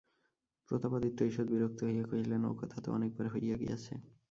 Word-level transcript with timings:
প্রতাপাদিত্য 0.71 1.19
ঈষৎ 1.23 1.47
বিরক্ত 1.47 1.79
হইয়া 1.83 2.05
কহিলেন, 2.07 2.41
ও-কথা 2.45 2.77
তো 2.81 2.89
অনেকবার 2.91 3.27
হইয়া 3.27 3.55
গিয়াছে। 3.57 3.93